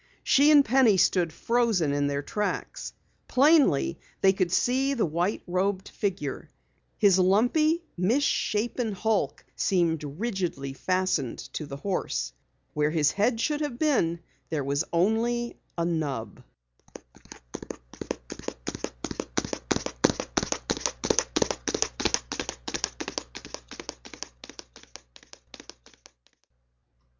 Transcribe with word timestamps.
She 0.23 0.49
and 0.49 0.65
Penny 0.65 0.97
stood 0.97 1.31
frozen 1.31 1.93
in 1.93 2.07
their 2.07 2.23
tracks. 2.23 2.93
Plainly 3.27 3.99
they 4.21 4.33
could 4.33 4.51
see 4.51 4.95
the 4.95 5.05
white 5.05 5.43
robed 5.45 5.89
figure. 5.89 6.49
His 6.97 7.19
lumpy, 7.19 7.83
misshapen 7.95 8.93
hulk, 8.93 9.45
seemed 9.55 10.03
rigidly 10.03 10.73
fastened 10.73 11.37
to 11.53 11.67
the 11.67 11.77
horse. 11.77 12.33
Where 12.73 12.89
his 12.89 13.11
head 13.11 13.39
should 13.39 13.61
have 13.61 13.77
been 13.77 14.21
there 14.49 14.63
was 14.63 14.83
only 14.91 15.59
a 15.77 15.83
stub. 15.85 16.41